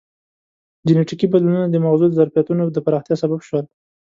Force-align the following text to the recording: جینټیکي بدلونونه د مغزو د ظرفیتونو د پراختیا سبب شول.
جینټیکي 0.87 1.27
بدلونونه 1.29 1.67
د 1.69 1.75
مغزو 1.85 2.05
د 2.09 2.13
ظرفیتونو 2.19 2.63
د 2.69 2.77
پراختیا 2.85 3.15
سبب 3.23 3.39
شول. 3.47 3.65